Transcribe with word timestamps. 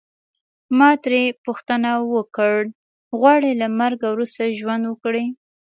ما 0.77 0.89
ترې 1.03 1.23
پوښتنه 1.45 1.91
وکړل 2.13 2.67
غواړې 3.19 3.51
له 3.61 3.67
مرګه 3.79 4.07
وروسته 4.11 4.55
ژوند 4.59 4.83
وکړې. 4.87 5.25